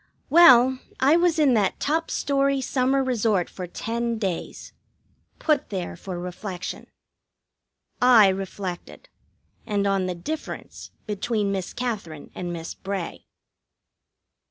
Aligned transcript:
Well, 0.31 0.79
I 0.99 1.15
was 1.15 1.37
in 1.37 1.53
that 1.53 1.79
top 1.79 2.09
story 2.09 2.59
summer 2.59 3.03
resort 3.03 3.51
for 3.51 3.67
ten 3.67 4.17
days. 4.17 4.73
Put 5.37 5.69
there 5.69 5.95
for 5.95 6.17
reflection. 6.17 6.87
I 8.01 8.29
reflected. 8.29 9.09
And 9.63 9.85
on 9.85 10.07
the 10.07 10.15
difference 10.15 10.89
between 11.05 11.51
Miss 11.51 11.71
Katherine 11.71 12.31
and 12.33 12.51
Miss 12.51 12.73
Bray. 12.73 13.27